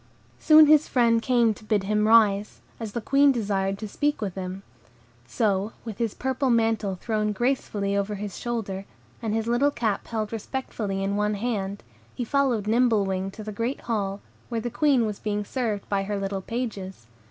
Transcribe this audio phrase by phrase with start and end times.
[0.39, 4.33] Soon his friend came to bid him rise, as the Queen desired to speak with
[4.33, 4.63] him.
[5.27, 8.85] So, with his purple mantle thrown gracefully over his shoulder,
[9.21, 11.83] and his little cap held respectfully in his hand,
[12.15, 16.01] he followed Nimble Wing to the great hall, where the Queen was being served by
[16.01, 17.05] her little pages.